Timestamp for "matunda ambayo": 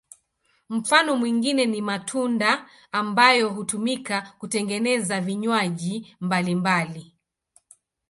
1.81-3.49